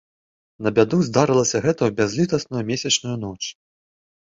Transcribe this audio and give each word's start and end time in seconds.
На 0.67 0.73
бяду, 0.79 0.99
здарылася 1.11 1.57
гэта 1.67 1.79
ў 1.85 1.91
бязлітасную 2.03 2.67
месячную 2.75 3.17
ноч. 3.25 3.41